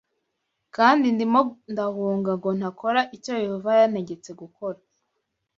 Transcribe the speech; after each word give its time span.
Kandi 0.75 1.05
ndimo 1.15 1.39
ndahunga 1.71 2.31
ngo 2.39 2.49
ntakora 2.57 3.01
icyo 3.15 3.33
Yehova 3.43 3.69
yantegetse 3.79 4.29
gukora 4.41 4.79